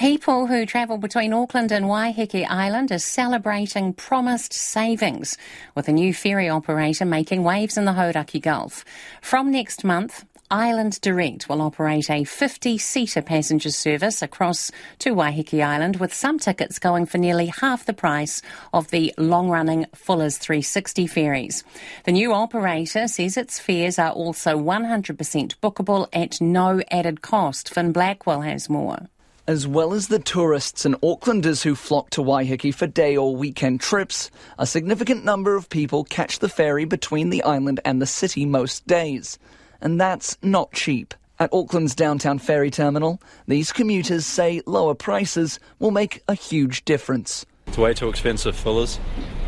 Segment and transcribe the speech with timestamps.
[0.00, 5.36] People who travel between Auckland and Waiheke Island are celebrating promised savings
[5.74, 8.82] with a new ferry operator making waves in the Hauraki Gulf.
[9.20, 15.62] From next month, Island Direct will operate a 50 seater passenger service across to Waiheke
[15.62, 18.40] Island, with some tickets going for nearly half the price
[18.72, 21.62] of the long running Fuller's 360 ferries.
[22.04, 27.68] The new operator says its fares are also 100% bookable at no added cost.
[27.68, 29.10] Finn Blackwell has more.
[29.50, 33.80] As well as the tourists and Aucklanders who flock to Waiheke for day or weekend
[33.80, 34.30] trips,
[34.60, 38.86] a significant number of people catch the ferry between the island and the city most
[38.86, 39.40] days
[39.80, 41.14] and that's not cheap.
[41.40, 47.44] At Auckland's downtown ferry terminal, these commuters say lower prices will make a huge difference.
[47.66, 49.00] It's way too expensive fillers,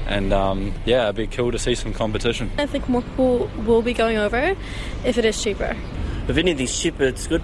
[0.08, 2.50] and um, yeah, it'd be cool to see some competition.
[2.58, 4.56] I think more people will be going over
[5.05, 5.77] if it is cheaper.
[6.27, 7.42] If anything's cheaper, it's good.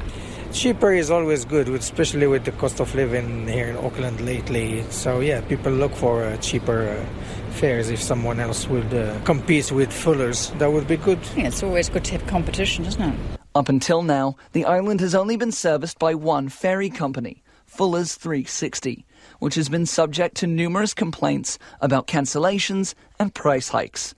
[0.53, 4.83] Cheaper is always good, especially with the cost of living here in Auckland lately.
[4.91, 7.91] So yeah, people look for uh, cheaper uh, fares.
[7.91, 11.19] If someone else would uh, compete with Fuller's, that would be good.
[11.37, 13.19] Yeah, it's always good to have competition, isn't it?
[13.55, 19.05] Up until now, the island has only been serviced by one ferry company, Fuller's 360,
[19.41, 24.15] which has been subject to numerous complaints about cancellations and price hikes.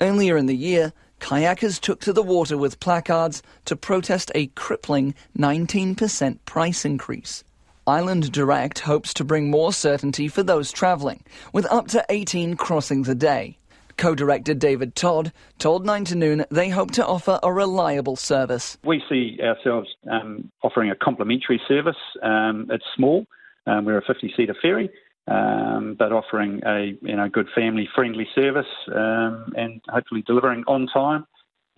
[0.00, 5.14] Earlier in the year, kayakers took to the water with placards to protest a crippling
[5.38, 7.44] 19% price increase.
[7.86, 13.08] Island Direct hopes to bring more certainty for those travelling, with up to 18 crossings
[13.08, 13.56] a day.
[13.96, 18.76] Co-director David Todd told 9 to noon they hope to offer a reliable service.
[18.84, 21.96] We see ourselves um, offering a complimentary service.
[22.22, 23.26] Um, it's small.
[23.66, 24.90] Um, we're a 50-seater ferry,
[25.28, 30.86] um, but offering a you know good family friendly service um, and hopefully delivering on
[30.86, 31.26] time.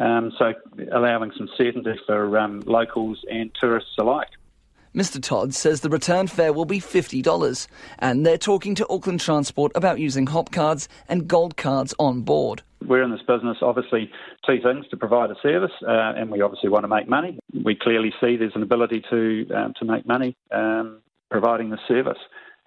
[0.00, 0.52] Um, so
[0.92, 4.28] allowing some certainty for um, locals and tourists alike.
[4.94, 5.20] Mr.
[5.20, 7.66] Todd says the return fare will be $50,
[7.98, 12.62] and they're talking to Auckland Transport about using hop cards and gold cards on board.
[12.86, 14.10] We're in this business, obviously,
[14.46, 17.40] two things to provide a service, uh, and we obviously want to make money.
[17.64, 22.18] We clearly see there's an ability to um, to make money um, providing the service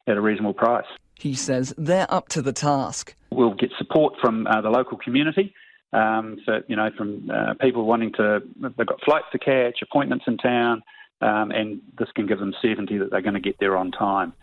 [0.08, 0.86] at a reasonable price.
[1.16, 3.16] He says they're up to the task.
[3.32, 5.54] We'll get support from uh, the local community.
[5.94, 10.26] Um, for, you know, from uh, people wanting to, they've got flights to catch, appointments
[10.28, 10.84] in town,
[11.22, 14.34] um, and this can give them certainty that they're going to get there on time.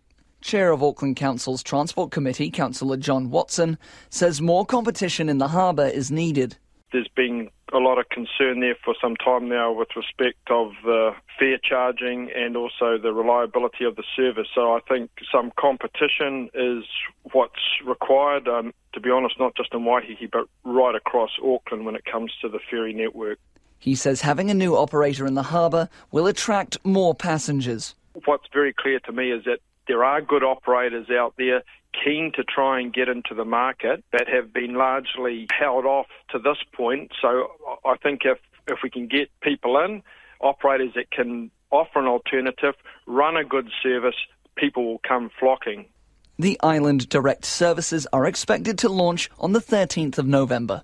[0.40, 3.78] Chair of Auckland Council's Transport Committee, Councillor John Watson,
[4.10, 6.56] says more competition in the harbour is needed.
[6.94, 11.10] There's been a lot of concern there for some time now with respect of the
[11.36, 14.46] fare charging and also the reliability of the service.
[14.54, 16.84] So I think some competition is
[17.32, 21.96] what's required, um, to be honest, not just in Waiheke, but right across Auckland when
[21.96, 23.40] it comes to the ferry network.
[23.80, 27.96] He says having a new operator in the harbour will attract more passengers.
[28.24, 31.62] What's very clear to me is that there are good operators out there
[32.04, 36.38] keen to try and get into the market that have been largely held off to
[36.38, 37.12] this point.
[37.20, 37.48] So
[37.84, 40.02] I think if, if we can get people in,
[40.40, 42.74] operators that can offer an alternative,
[43.06, 44.16] run a good service,
[44.56, 45.86] people will come flocking.
[46.38, 50.82] The Island Direct services are expected to launch on the 13th of November.